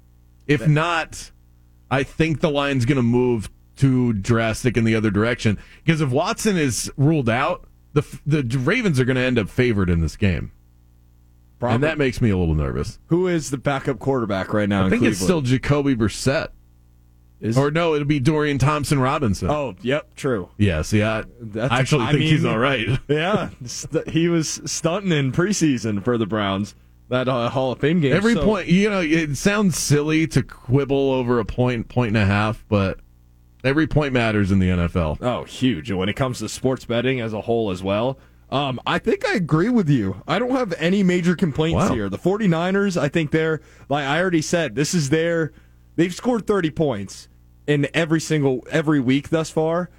If 0.46 0.66
not, 0.66 1.30
I 1.90 2.02
think 2.02 2.40
the 2.40 2.50
line's 2.50 2.84
going 2.84 2.96
to 2.96 3.02
move 3.02 3.50
too 3.76 4.12
drastic 4.14 4.76
in 4.76 4.84
the 4.84 4.94
other 4.94 5.10
direction 5.10 5.58
because 5.84 6.00
if 6.00 6.10
Watson 6.10 6.56
is 6.56 6.90
ruled 6.96 7.28
out, 7.28 7.66
the 7.92 8.02
the 8.26 8.42
Ravens 8.58 9.00
are 9.00 9.04
going 9.04 9.16
to 9.16 9.22
end 9.22 9.38
up 9.38 9.48
favored 9.48 9.90
in 9.90 10.00
this 10.00 10.16
game. 10.16 10.52
Probably. 11.58 11.74
And 11.76 11.84
that 11.84 11.96
makes 11.98 12.20
me 12.20 12.28
a 12.30 12.36
little 12.36 12.54
nervous. 12.54 12.98
Who 13.06 13.28
is 13.28 13.50
the 13.50 13.56
backup 13.56 13.98
quarterback 13.98 14.52
right 14.52 14.68
now? 14.68 14.86
I 14.86 14.90
think 14.90 15.02
it's 15.04 15.18
still 15.18 15.40
Jacoby 15.40 15.94
Brissett. 15.96 16.48
Is- 17.40 17.56
or 17.58 17.70
no, 17.70 17.94
it'll 17.94 18.06
be 18.06 18.20
Dorian 18.20 18.58
Thompson 18.58 18.98
Robinson. 18.98 19.50
Oh, 19.50 19.74
yep, 19.82 20.14
true. 20.16 20.48
yeah. 20.58 20.82
See, 20.82 21.02
I, 21.02 21.24
That's- 21.40 21.70
I 21.70 21.80
actually 21.80 22.04
I 22.06 22.12
think 22.12 22.24
he's 22.24 22.44
all 22.44 22.58
right. 22.58 22.86
Yeah, 23.08 23.50
st- 23.64 24.08
he 24.08 24.28
was 24.28 24.60
stunting 24.64 25.12
in 25.12 25.32
preseason 25.32 26.02
for 26.04 26.16
the 26.18 26.26
Browns. 26.26 26.74
That 27.08 27.28
uh, 27.28 27.48
Hall 27.50 27.72
of 27.72 27.78
Fame 27.78 28.00
game. 28.00 28.12
Every 28.12 28.34
So- 28.34 28.44
point, 28.44 28.66
you 28.68 28.90
know, 28.90 29.00
it 29.00 29.36
sounds 29.36 29.78
silly 29.78 30.26
to 30.28 30.42
quibble 30.42 31.12
over 31.12 31.38
a 31.38 31.44
point, 31.44 31.88
point 31.88 32.08
and 32.08 32.16
a 32.16 32.26
half, 32.26 32.64
but 32.68 32.98
every 33.62 33.86
point 33.86 34.12
matters 34.12 34.50
in 34.50 34.58
the 34.58 34.68
NFL. 34.68 35.18
Oh, 35.22 35.44
huge. 35.44 35.88
And 35.90 35.98
when 35.98 36.08
it 36.08 36.16
comes 36.16 36.40
to 36.40 36.48
sports 36.48 36.84
betting 36.84 37.20
as 37.20 37.32
a 37.32 37.42
whole 37.42 37.70
as 37.70 37.80
well, 37.82 38.18
um, 38.50 38.80
I 38.86 38.98
think 38.98 39.24
I 39.26 39.34
agree 39.34 39.68
with 39.68 39.88
you. 39.88 40.22
I 40.26 40.38
don't 40.40 40.50
have 40.52 40.72
any 40.78 41.02
major 41.04 41.36
complaints 41.36 41.88
Wow. 41.88 41.94
here. 41.94 42.08
The 42.08 42.18
49ers, 42.18 42.96
I 43.00 43.08
think 43.08 43.30
they're, 43.30 43.60
like 43.88 44.04
I 44.04 44.20
already 44.20 44.42
said, 44.42 44.74
this 44.74 44.92
is 44.94 45.10
their, 45.10 45.52
they've 45.96 46.14
scored 46.14 46.46
30 46.46 46.70
points 46.70 47.28
in 47.68 47.88
every 47.94 48.20
single, 48.20 48.64
every 48.70 48.98
week 49.00 49.28
thus 49.30 49.50
far. 49.50 49.90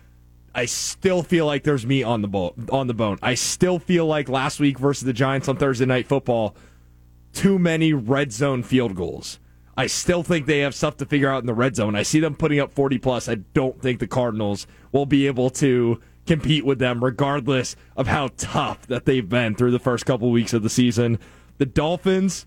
I 0.55 0.65
still 0.65 1.23
feel 1.23 1.45
like 1.45 1.63
there's 1.63 1.85
meat 1.85 2.03
on 2.03 2.21
the 2.21 2.27
bone. 2.27 2.67
On 2.71 2.87
the 2.87 2.93
bone, 2.93 3.17
I 3.21 3.35
still 3.35 3.79
feel 3.79 4.05
like 4.07 4.27
last 4.27 4.59
week 4.59 4.79
versus 4.79 5.03
the 5.05 5.13
Giants 5.13 5.47
on 5.47 5.55
Thursday 5.57 5.85
Night 5.85 6.07
Football, 6.07 6.55
too 7.37 7.59
many 7.59 7.93
red 7.93 8.31
zone 8.31 8.63
field 8.63 8.95
goals. 8.95 9.39
I 9.77 9.85
still 9.85 10.23
think 10.23 10.47
they 10.47 10.59
have 10.59 10.73
stuff 10.73 10.97
to 10.97 11.05
figure 11.05 11.29
out 11.29 11.43
in 11.43 11.45
the 11.45 11.53
red 11.53 11.75
zone. 11.75 11.95
I 11.95 12.01
see 12.01 12.19
them 12.19 12.35
putting 12.35 12.59
up 12.59 12.73
40 12.73 12.97
plus. 12.97 13.29
I 13.29 13.35
don't 13.35 13.79
think 13.79 13.99
the 13.99 14.07
Cardinals 14.07 14.65
will 14.91 15.05
be 15.05 15.27
able 15.27 15.51
to 15.51 16.01
compete 16.25 16.65
with 16.65 16.79
them, 16.79 17.03
regardless 17.03 17.75
of 17.95 18.07
how 18.07 18.29
tough 18.37 18.87
that 18.87 19.05
they've 19.05 19.29
been 19.29 19.53
through 19.53 19.69
the 19.69 19.79
first 19.79 20.07
couple 20.07 20.31
weeks 20.31 20.51
of 20.51 20.63
the 20.63 20.69
season. 20.69 21.19
The 21.59 21.67
Dolphins, 21.67 22.45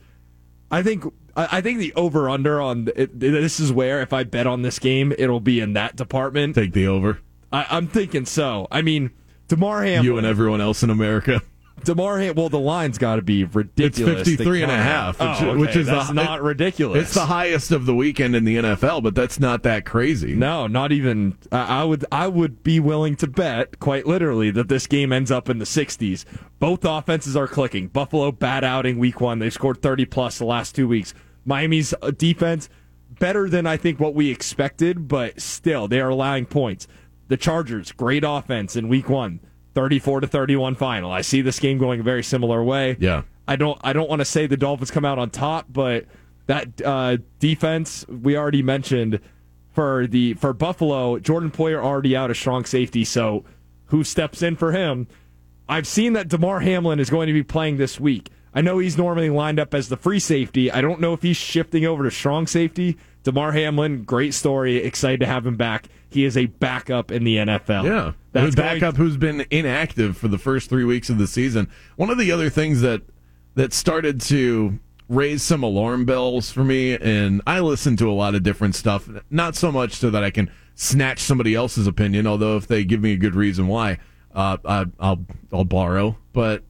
I 0.70 0.82
think. 0.82 1.04
I 1.36 1.60
think 1.60 1.78
the 1.78 1.94
over 1.94 2.28
under 2.28 2.60
on 2.60 2.88
it, 2.96 3.18
this 3.18 3.60
is 3.60 3.72
where 3.72 4.02
if 4.02 4.12
I 4.12 4.24
bet 4.24 4.48
on 4.48 4.62
this 4.62 4.80
game, 4.80 5.14
it'll 5.16 5.40
be 5.40 5.60
in 5.60 5.74
that 5.74 5.94
department. 5.94 6.56
Take 6.56 6.72
the 6.72 6.88
over. 6.88 7.20
I, 7.52 7.66
I'm 7.70 7.86
thinking 7.86 8.26
so. 8.26 8.66
I 8.70 8.82
mean, 8.82 9.12
Damar 9.46 9.84
Hamlin. 9.84 10.04
You 10.04 10.18
and 10.18 10.26
everyone 10.26 10.60
else 10.60 10.82
in 10.82 10.90
America. 10.90 11.40
Damar 11.84 12.18
Ham- 12.18 12.34
Well, 12.36 12.48
the 12.48 12.58
line's 12.58 12.98
got 12.98 13.16
to 13.16 13.22
be 13.22 13.44
ridiculous. 13.44 14.20
It's 14.20 14.28
53 14.30 14.62
and 14.62 14.72
a 14.72 14.76
half, 14.76 15.18
which- 15.20 15.28
Oh, 15.42 15.58
which 15.58 15.76
is 15.76 15.86
the- 15.86 16.12
not 16.12 16.42
ridiculous. 16.42 17.02
It's 17.02 17.14
the 17.14 17.26
highest 17.26 17.72
of 17.72 17.86
the 17.86 17.94
weekend 17.94 18.34
in 18.36 18.44
the 18.44 18.56
NFL, 18.56 19.00
but 19.02 19.14
that's 19.14 19.38
not 19.40 19.62
that 19.64 19.84
crazy. 19.84 20.34
No, 20.34 20.66
not 20.66 20.92
even. 20.92 21.34
I 21.52 21.80
I 21.80 21.84
would. 21.84 22.04
I 22.12 22.26
would 22.28 22.62
be 22.62 22.80
willing 22.80 23.16
to 23.16 23.26
bet, 23.26 23.78
quite 23.80 24.06
literally, 24.06 24.50
that 24.50 24.68
this 24.68 24.86
game 24.86 25.12
ends 25.12 25.30
up 25.30 25.48
in 25.48 25.58
the 25.58 25.66
60s. 25.66 26.24
Both 26.58 26.84
offenses 26.84 27.36
are 27.36 27.46
clicking. 27.48 27.88
Buffalo 27.88 28.32
bad 28.32 28.64
outing 28.64 28.98
week 28.98 29.20
one. 29.20 29.38
They've 29.38 29.52
scored 29.52 29.80
30 29.82 30.04
plus 30.06 30.38
the 30.38 30.44
last 30.44 30.74
two 30.74 30.86
weeks. 30.88 31.14
Miami's 31.44 31.94
uh, 32.02 32.10
defense 32.10 32.68
better 33.18 33.48
than 33.48 33.66
I 33.66 33.76
think 33.76 33.98
what 33.98 34.14
we 34.14 34.30
expected, 34.30 35.08
but 35.08 35.40
still 35.40 35.88
they 35.88 36.00
are 36.00 36.10
allowing 36.10 36.46
points. 36.46 36.86
The 37.28 37.36
Chargers 37.36 37.92
great 37.92 38.24
offense 38.26 38.76
in 38.76 38.88
week 38.88 39.08
one. 39.08 39.40
34 39.80 40.20
to 40.20 40.26
31 40.26 40.74
final. 40.74 41.10
I 41.10 41.22
see 41.22 41.40
this 41.40 41.58
game 41.58 41.78
going 41.78 42.00
a 42.00 42.02
very 42.02 42.22
similar 42.22 42.62
way. 42.62 42.98
Yeah. 43.00 43.22
I 43.48 43.56
don't 43.56 43.80
I 43.82 43.94
don't 43.94 44.10
want 44.10 44.20
to 44.20 44.26
say 44.26 44.46
the 44.46 44.58
Dolphins 44.58 44.90
come 44.90 45.06
out 45.06 45.18
on 45.18 45.30
top, 45.30 45.68
but 45.70 46.04
that 46.48 46.82
uh, 46.84 47.16
defense 47.38 48.06
we 48.06 48.36
already 48.36 48.62
mentioned 48.62 49.20
for 49.72 50.06
the 50.06 50.34
for 50.34 50.52
Buffalo, 50.52 51.18
Jordan 51.18 51.50
Poyer 51.50 51.82
already 51.82 52.14
out 52.14 52.30
a 52.30 52.34
strong 52.34 52.66
safety, 52.66 53.06
so 53.06 53.42
who 53.86 54.04
steps 54.04 54.42
in 54.42 54.54
for 54.54 54.72
him? 54.72 55.08
I've 55.66 55.86
seen 55.86 56.12
that 56.12 56.28
Damar 56.28 56.60
Hamlin 56.60 57.00
is 57.00 57.08
going 57.08 57.28
to 57.28 57.32
be 57.32 57.42
playing 57.42 57.78
this 57.78 57.98
week. 57.98 58.28
I 58.52 58.60
know 58.60 58.80
he's 58.80 58.98
normally 58.98 59.30
lined 59.30 59.58
up 59.58 59.72
as 59.72 59.88
the 59.88 59.96
free 59.96 60.20
safety. 60.20 60.70
I 60.70 60.82
don't 60.82 61.00
know 61.00 61.14
if 61.14 61.22
he's 61.22 61.38
shifting 61.38 61.86
over 61.86 62.04
to 62.04 62.10
strong 62.10 62.46
safety. 62.46 62.98
Damar 63.22 63.52
Hamlin, 63.52 64.04
great 64.04 64.34
story. 64.34 64.76
Excited 64.76 65.20
to 65.20 65.26
have 65.26 65.46
him 65.46 65.56
back. 65.56 65.86
He 66.08 66.24
is 66.24 66.36
a 66.36 66.46
backup 66.46 67.12
in 67.12 67.24
the 67.24 67.36
NFL. 67.36 67.84
Yeah. 67.84 68.12
That's 68.32 68.54
backup 68.54 68.96
who's 68.96 69.16
been 69.16 69.44
inactive 69.50 70.16
for 70.16 70.28
the 70.28 70.38
first 70.38 70.68
three 70.70 70.84
weeks 70.84 71.10
of 71.10 71.18
the 71.18 71.26
season. 71.26 71.68
One 71.96 72.10
of 72.10 72.18
the 72.18 72.32
other 72.32 72.50
things 72.50 72.80
that 72.80 73.02
that 73.54 73.72
started 73.72 74.20
to 74.22 74.78
raise 75.08 75.42
some 75.42 75.62
alarm 75.62 76.04
bells 76.04 76.50
for 76.50 76.64
me, 76.64 76.94
and 76.96 77.42
I 77.46 77.60
listen 77.60 77.96
to 77.96 78.08
a 78.08 78.14
lot 78.14 78.34
of 78.34 78.42
different 78.42 78.76
stuff, 78.76 79.08
not 79.28 79.56
so 79.56 79.72
much 79.72 79.94
so 79.94 80.08
that 80.10 80.22
I 80.22 80.30
can 80.30 80.50
snatch 80.76 81.18
somebody 81.18 81.54
else's 81.54 81.86
opinion, 81.86 82.26
although 82.26 82.56
if 82.56 82.68
they 82.68 82.84
give 82.84 83.02
me 83.02 83.12
a 83.12 83.16
good 83.16 83.34
reason 83.34 83.66
why, 83.66 83.98
uh, 84.34 84.56
I, 84.64 84.86
I'll 84.98 85.26
I'll 85.52 85.64
borrow. 85.64 86.16
But 86.32 86.62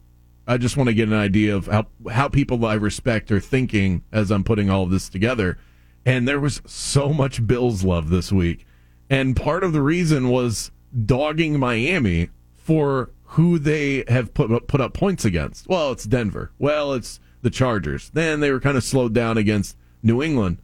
I 0.47 0.57
just 0.57 0.76
want 0.76 0.88
to 0.88 0.95
get 0.95 1.09
an 1.09 1.14
idea 1.14 1.54
of 1.54 1.66
how 1.66 1.87
how 2.11 2.28
people 2.28 2.64
I 2.64 2.75
respect 2.75 3.30
are 3.30 3.40
thinking 3.40 4.02
as 4.11 4.30
I'm 4.30 4.42
putting 4.42 4.71
all 4.71 4.83
of 4.83 4.90
this 4.90 5.09
together. 5.09 5.59
And 6.04 6.26
there 6.26 6.40
was 6.40 6.62
so 6.66 7.12
much 7.12 7.47
Bills 7.47 7.85
love 7.85 8.09
this 8.11 8.33
week. 8.33 8.66
And 9.09 9.37
part 9.37 9.64
of 9.64 9.73
the 9.73 9.83
reason 9.83 10.28
was 10.28 10.71
dogging 11.04 11.59
Miami 11.59 12.30
for 12.54 13.11
who 13.25 13.59
they 13.59 14.04
have 14.09 14.35
put 14.35 14.66
put 14.66 14.80
up 14.80 14.95
points 14.95 15.25
against. 15.25 15.69
Well, 15.69 15.92
it's 15.92 16.04
Denver. 16.04 16.52
Well, 16.59 16.92
it's 16.95 17.21
the 17.42 17.50
Chargers. 17.50 18.11
Then 18.11 18.40
they 18.40 18.50
were 18.50 18.61
kind 18.61 18.76
of 18.76 18.85
slowed 18.85 19.14
down 19.14 19.38
against 19.38 19.76
New 20.02 20.23
England. 20.23 20.59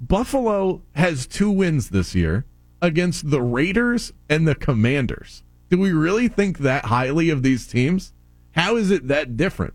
Buffalo 0.00 0.82
has 0.94 1.26
two 1.26 1.50
wins 1.50 1.90
this 1.90 2.14
year 2.14 2.44
against 2.82 3.30
the 3.30 3.40
Raiders 3.40 4.12
and 4.28 4.46
the 4.46 4.54
Commanders. 4.54 5.42
Do 5.70 5.78
we 5.78 5.92
really 5.92 6.28
think 6.28 6.58
that 6.58 6.86
highly 6.86 7.30
of 7.30 7.42
these 7.42 7.66
teams? 7.66 8.12
How 8.52 8.76
is 8.76 8.90
it 8.90 9.08
that 9.08 9.36
different? 9.36 9.74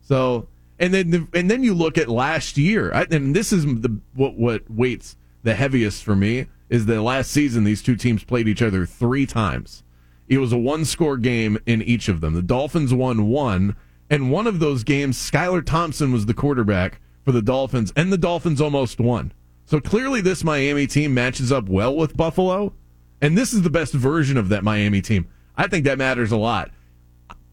So, 0.00 0.48
and 0.78 0.92
then 0.92 1.28
and 1.32 1.50
then 1.50 1.62
you 1.62 1.74
look 1.74 1.98
at 1.98 2.08
last 2.08 2.56
year, 2.58 2.92
I, 2.92 3.06
and 3.10 3.34
this 3.34 3.52
is 3.52 3.64
the 3.64 4.00
what 4.14 4.36
what 4.36 4.70
weights 4.70 5.16
the 5.42 5.54
heaviest 5.54 6.04
for 6.04 6.16
me 6.16 6.46
is 6.68 6.86
that 6.86 7.00
last 7.02 7.30
season 7.30 7.64
these 7.64 7.82
two 7.82 7.96
teams 7.96 8.24
played 8.24 8.48
each 8.48 8.62
other 8.62 8.84
three 8.84 9.26
times. 9.26 9.82
It 10.28 10.38
was 10.38 10.52
a 10.52 10.58
one 10.58 10.84
score 10.84 11.16
game 11.16 11.58
in 11.66 11.82
each 11.82 12.08
of 12.08 12.20
them. 12.20 12.34
The 12.34 12.42
Dolphins 12.42 12.92
won 12.92 13.28
one, 13.28 13.76
and 14.10 14.30
one 14.30 14.46
of 14.46 14.58
those 14.58 14.82
games, 14.82 15.16
Skylar 15.16 15.64
Thompson 15.64 16.12
was 16.12 16.26
the 16.26 16.34
quarterback 16.34 17.00
for 17.24 17.32
the 17.32 17.42
Dolphins, 17.42 17.92
and 17.96 18.12
the 18.12 18.18
Dolphins 18.18 18.60
almost 18.60 19.00
won. 19.00 19.32
So 19.66 19.80
clearly, 19.80 20.20
this 20.20 20.44
Miami 20.44 20.86
team 20.86 21.14
matches 21.14 21.50
up 21.50 21.68
well 21.68 21.94
with 21.96 22.16
Buffalo, 22.16 22.72
and 23.20 23.38
this 23.38 23.52
is 23.52 23.62
the 23.62 23.70
best 23.70 23.94
version 23.94 24.36
of 24.36 24.48
that 24.48 24.64
Miami 24.64 25.00
team. 25.00 25.28
I 25.56 25.68
think 25.68 25.84
that 25.84 25.98
matters 25.98 26.32
a 26.32 26.36
lot. 26.36 26.70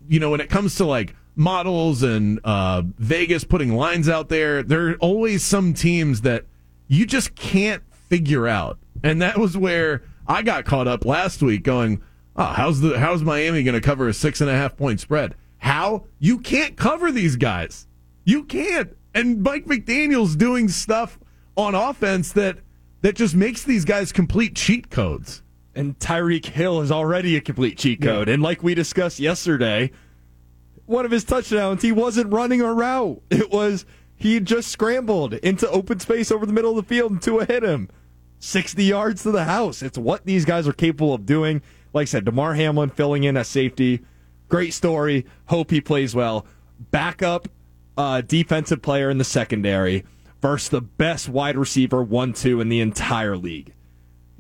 You 0.08 0.20
know, 0.20 0.32
when 0.32 0.42
it 0.42 0.50
comes 0.50 0.76
to 0.76 0.86
like 0.86 1.16
models 1.36 2.04
and 2.04 2.40
uh, 2.44 2.84
Vegas 2.98 3.44
putting 3.44 3.76
lines 3.76 4.08
out 4.10 4.30
there, 4.30 4.64
there 4.64 4.90
are 4.90 4.96
always 4.96 5.44
some 5.44 5.74
teams 5.74 6.22
that 6.22 6.46
you 6.88 7.06
just 7.06 7.36
can't 7.36 7.84
figure 8.10 8.48
out. 8.48 8.78
And 9.04 9.22
that 9.22 9.38
was 9.38 9.58
where 9.58 10.04
I 10.28 10.42
got 10.42 10.66
caught 10.66 10.88
up 10.88 11.06
last 11.06 11.42
week 11.42 11.64
going, 11.64 12.02
oh, 12.36 12.46
how's 12.46 12.82
the 12.82 13.00
how's 13.00 13.24
Miami 13.24 13.64
going 13.64 13.74
to 13.74 13.82
cover 13.82 14.08
a 14.08 14.14
six 14.14 14.42
and 14.42 14.50
a 14.50 14.54
half 14.54 14.78
point 14.78 15.00
spread? 15.00 15.36
How? 15.58 16.06
You 16.20 16.40
can't 16.40 16.76
cover 16.76 17.12
these 17.12 17.36
guys. 17.36 17.88
You 18.24 18.44
can't. 18.44 18.96
And 19.14 19.44
Mike 19.44 19.66
McDaniel's 19.66 20.36
doing 20.36 20.70
stuff 20.70 21.20
on 21.56 21.76
offense 21.76 22.32
that 22.34 22.60
that 23.02 23.16
just 23.16 23.36
makes 23.36 23.64
these 23.64 23.86
guys 23.86 24.12
complete 24.12 24.56
cheat 24.56 24.90
codes. 24.90 25.42
And 25.76 25.98
Tyreek 26.00 26.46
Hill 26.46 26.82
is 26.82 26.92
already 26.92 27.36
a 27.36 27.42
complete 27.42 27.78
cheat 27.78 28.02
code. 28.02 28.30
And 28.30 28.44
like 28.44 28.62
we 28.62 28.76
discussed 28.76 29.20
yesterday, 29.20 29.92
one 30.86 31.06
of 31.06 31.12
his 31.12 31.24
touchdowns, 31.24 31.82
he 31.82 31.92
wasn't 31.92 32.34
running 32.34 32.62
a 32.62 32.74
route. 32.74 33.22
It 33.30 33.52
was 33.52 33.86
he 34.16 34.40
just 34.40 34.70
scrambled 34.70 35.34
into 35.36 35.70
open 35.70 36.00
space 36.00 36.32
over 36.32 36.46
the 36.46 36.54
middle 36.54 36.72
of 36.72 36.78
the 36.78 36.96
field 36.96 37.12
and 37.12 37.22
Tua 37.22 37.46
hit 37.46 37.64
him. 37.64 37.90
60 38.40 38.84
yards 38.84 39.24
to 39.24 39.32
the 39.32 39.46
house. 39.46 39.82
It's 39.82 39.98
what 39.98 40.26
these 40.26 40.46
guys 40.46 40.68
are 40.68 40.74
capable 40.74 41.14
of 41.14 41.26
doing. 41.26 41.62
Like 41.94 42.04
I 42.04 42.06
said, 42.06 42.26
Damar 42.26 42.54
Hamlin 42.56 42.90
filling 42.90 43.24
in 43.24 43.38
as 43.38 43.48
safety. 43.48 44.02
Great 44.50 44.74
story. 44.74 45.26
Hope 45.46 45.72
he 45.72 45.82
plays 45.82 46.14
well. 46.14 46.46
Backup 46.92 47.48
uh, 47.98 48.22
defensive 48.22 48.82
player 48.82 49.10
in 49.10 49.18
the 49.18 49.24
secondary 49.24 50.04
versus 50.42 50.70
the 50.70 50.82
best 50.82 51.30
wide 51.30 51.58
receiver 51.58 52.04
1 52.04 52.34
2 52.34 52.60
in 52.62 52.70
the 52.70 52.82
entire 52.82 53.38
league 53.38 53.74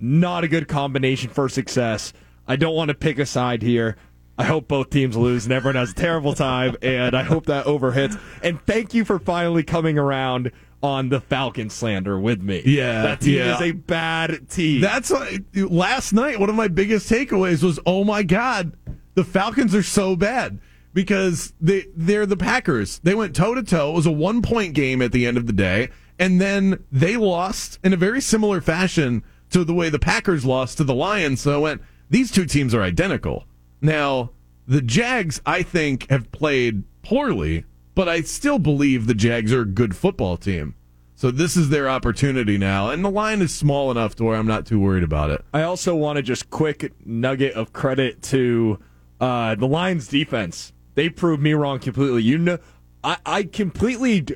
not 0.03 0.43
a 0.43 0.49
good 0.49 0.67
combination 0.67 1.29
for 1.29 1.47
success. 1.47 2.11
I 2.45 2.57
don't 2.57 2.75
want 2.75 2.89
to 2.89 2.93
pick 2.93 3.19
a 3.19 3.25
side 3.25 3.61
here. 3.61 3.95
I 4.37 4.45
hope 4.45 4.67
both 4.67 4.89
teams 4.89 5.15
lose 5.15 5.45
and 5.45 5.53
everyone 5.53 5.75
has 5.75 5.91
a 5.91 5.95
terrible 5.95 6.33
time, 6.33 6.75
and 6.81 7.15
I 7.15 7.23
hope 7.23 7.45
that 7.47 7.65
overhits. 7.65 8.19
And 8.41 8.59
thank 8.65 8.93
you 8.93 9.05
for 9.05 9.19
finally 9.19 9.63
coming 9.63 9.97
around 9.97 10.51
on 10.81 11.09
the 11.09 11.21
Falcon 11.21 11.69
slander 11.69 12.19
with 12.19 12.41
me. 12.41 12.61
Yeah, 12.65 13.03
that 13.03 13.21
team 13.21 13.37
yeah. 13.37 13.55
is 13.55 13.61
a 13.61 13.71
bad 13.71 14.49
team. 14.49 14.81
That's 14.81 15.09
why 15.09 15.39
last 15.55 16.13
night 16.13 16.39
one 16.39 16.49
of 16.49 16.55
my 16.55 16.67
biggest 16.67 17.09
takeaways 17.09 17.63
was, 17.63 17.79
"Oh 17.85 18.03
my 18.03 18.23
god, 18.23 18.73
the 19.13 19.23
Falcons 19.23 19.73
are 19.73 19.83
so 19.83 20.15
bad." 20.15 20.59
Because 20.93 21.53
they 21.59 21.87
they're 21.95 22.27
the 22.27 22.37
Packers. 22.37 22.99
They 22.99 23.15
went 23.15 23.35
toe 23.35 23.55
to 23.55 23.63
toe. 23.63 23.91
It 23.91 23.95
was 23.95 24.05
a 24.05 24.11
one 24.11 24.43
point 24.43 24.75
game 24.75 25.01
at 25.01 25.11
the 25.11 25.25
end 25.25 25.37
of 25.37 25.47
the 25.47 25.53
day, 25.53 25.89
and 26.19 26.39
then 26.39 26.83
they 26.91 27.17
lost 27.17 27.79
in 27.83 27.93
a 27.93 27.97
very 27.97 28.21
similar 28.21 28.61
fashion 28.61 29.23
to 29.49 29.63
the 29.63 29.73
way 29.73 29.89
the 29.89 29.99
Packers 29.99 30.45
lost 30.45 30.77
to 30.77 30.83
the 30.83 30.93
Lions. 30.93 31.41
So 31.41 31.53
I 31.53 31.57
went, 31.57 31.81
these 32.09 32.31
two 32.31 32.45
teams 32.45 32.75
are 32.75 32.83
identical. 32.83 33.45
Now, 33.83 34.31
the 34.65 34.81
Jags, 34.81 35.41
I 35.45 35.61
think, 35.61 36.09
have 36.09 36.31
played 36.31 36.83
poorly, 37.03 37.65
but 37.95 38.07
I 38.07 38.21
still 38.21 38.57
believe 38.57 39.05
the 39.05 39.13
Jags 39.13 39.51
are 39.51 39.61
a 39.61 39.65
good 39.65 39.93
football 39.93 40.37
team. 40.37 40.75
So 41.15 41.31
this 41.31 41.57
is 41.57 41.69
their 41.69 41.89
opportunity 41.89 42.57
now, 42.57 42.89
and 42.89 43.03
the 43.03 43.09
line 43.09 43.41
is 43.41 43.53
small 43.53 43.91
enough 43.91 44.15
to 44.15 44.23
where 44.23 44.37
I'm 44.37 44.47
not 44.47 44.65
too 44.65 44.79
worried 44.79 45.03
about 45.03 45.29
it. 45.31 45.43
I 45.53 45.63
also 45.63 45.95
want 45.95 46.15
to 46.15 46.23
just 46.23 46.49
quick 46.49 46.93
nugget 47.05 47.53
of 47.53 47.73
credit 47.73 48.21
to 48.23 48.79
uh, 49.19 49.55
the 49.55 49.67
Lions 49.67 50.07
defense. 50.07 50.71
They 50.95 51.09
proved 51.09 51.43
me 51.43 51.53
wrong 51.53 51.79
completely. 51.79 52.23
You 52.23 52.37
know, 52.37 52.57
I, 53.03 53.17
I 53.25 53.43
completely 53.43 54.21
d- 54.21 54.35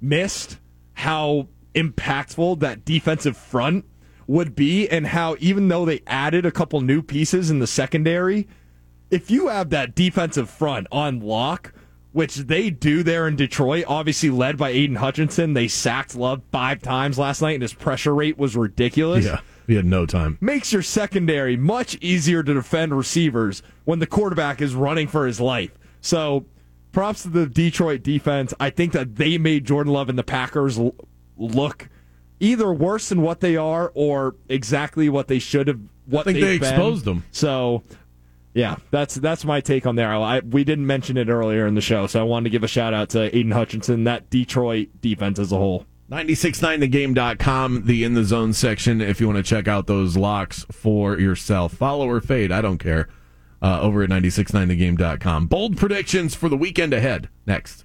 missed 0.00 0.58
how 0.94 1.48
impactful 1.74 2.60
that 2.60 2.84
defensive 2.84 3.36
front 3.36 3.84
would 4.32 4.54
be, 4.54 4.88
and 4.88 5.06
how 5.08 5.36
even 5.40 5.68
though 5.68 5.84
they 5.84 6.00
added 6.06 6.46
a 6.46 6.50
couple 6.50 6.80
new 6.80 7.02
pieces 7.02 7.50
in 7.50 7.58
the 7.58 7.66
secondary, 7.66 8.48
if 9.10 9.30
you 9.30 9.48
have 9.48 9.68
that 9.70 9.94
defensive 9.94 10.48
front 10.48 10.86
on 10.90 11.20
lock, 11.20 11.74
which 12.12 12.36
they 12.36 12.70
do 12.70 13.02
there 13.02 13.28
in 13.28 13.36
Detroit, 13.36 13.84
obviously 13.86 14.30
led 14.30 14.56
by 14.56 14.70
Aidan 14.70 14.96
Hutchinson, 14.96 15.52
they 15.52 15.68
sacked 15.68 16.16
Love 16.16 16.40
five 16.50 16.80
times 16.80 17.18
last 17.18 17.42
night, 17.42 17.52
and 17.52 17.62
his 17.62 17.74
pressure 17.74 18.14
rate 18.14 18.38
was 18.38 18.56
ridiculous 18.56 19.26
Yeah, 19.26 19.40
he 19.66 19.74
had 19.74 19.84
no 19.84 20.06
time. 20.06 20.38
makes 20.40 20.72
your 20.72 20.82
secondary 20.82 21.58
much 21.58 21.98
easier 22.00 22.42
to 22.42 22.54
defend 22.54 22.96
receivers 22.96 23.62
when 23.84 23.98
the 23.98 24.06
quarterback 24.06 24.62
is 24.62 24.74
running 24.74 25.08
for 25.08 25.26
his 25.26 25.42
life. 25.42 25.72
So, 26.00 26.46
props 26.90 27.24
to 27.24 27.28
the 27.28 27.46
Detroit 27.46 28.02
defense. 28.02 28.54
I 28.58 28.70
think 28.70 28.92
that 28.94 29.16
they 29.16 29.36
made 29.36 29.66
Jordan 29.66 29.92
Love 29.92 30.08
and 30.08 30.18
the 30.18 30.24
Packers 30.24 30.80
look 31.36 31.90
either 32.42 32.72
worse 32.72 33.08
than 33.08 33.22
what 33.22 33.40
they 33.40 33.56
are 33.56 33.92
or 33.94 34.34
exactly 34.48 35.08
what 35.08 35.28
they 35.28 35.38
should 35.38 35.68
have. 35.68 35.80
What 36.06 36.24
think 36.24 36.36
they 36.36 36.40
they've 36.42 36.60
been. 36.60 36.68
exposed 36.70 37.04
them. 37.04 37.24
So, 37.30 37.82
yeah, 38.52 38.76
that's 38.90 39.14
that's 39.14 39.44
my 39.44 39.60
take 39.60 39.86
on 39.86 39.96
there. 39.96 40.12
I, 40.12 40.40
we 40.40 40.64
didn't 40.64 40.86
mention 40.86 41.16
it 41.16 41.28
earlier 41.28 41.66
in 41.66 41.74
the 41.74 41.80
show, 41.80 42.06
so 42.08 42.20
I 42.20 42.24
wanted 42.24 42.44
to 42.44 42.50
give 42.50 42.64
a 42.64 42.68
shout 42.68 42.92
out 42.92 43.10
to 43.10 43.34
Aidan 43.34 43.52
Hutchinson, 43.52 44.04
that 44.04 44.28
Detroit 44.28 44.88
defense 45.00 45.38
as 45.38 45.52
a 45.52 45.56
whole. 45.56 45.86
969thegame.com, 46.10 47.86
the 47.86 48.04
in 48.04 48.12
the 48.12 48.24
zone 48.24 48.52
section, 48.52 49.00
if 49.00 49.18
you 49.18 49.26
want 49.26 49.38
to 49.38 49.42
check 49.42 49.66
out 49.66 49.86
those 49.86 50.16
locks 50.16 50.66
for 50.70 51.18
yourself. 51.18 51.72
Follow 51.72 52.06
or 52.10 52.20
fade, 52.20 52.52
I 52.52 52.60
don't 52.60 52.78
care. 52.78 53.08
Uh, 53.62 53.80
over 53.80 54.02
at 54.02 54.10
969thegame.com. 54.10 55.46
Bold 55.46 55.76
predictions 55.76 56.34
for 56.34 56.48
the 56.48 56.56
weekend 56.56 56.92
ahead. 56.92 57.28
Next. 57.46 57.84